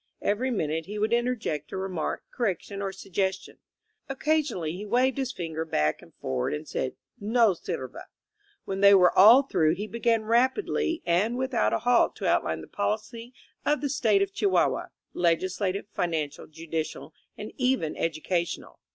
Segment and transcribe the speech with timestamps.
[0.23, 3.59] Every minute he would interject a remark, correction or suggestion.
[4.09, 8.05] Occasionally he waved his finger back and forward and said: "No sirve.
[8.65, 12.67] When they were all through he began rapidly and without a halt to outline the
[12.67, 18.77] policy of the State of Chihuahua, legislative, financial, judicial, and even edu cational.